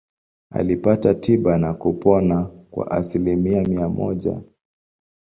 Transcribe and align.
Alipata 0.51 1.13
tiba 1.13 1.57
na 1.57 1.73
kupona 1.73 2.43
kwa 2.71 2.91
asilimia 2.91 3.63
mia 3.63 3.89
moja. 3.89 4.41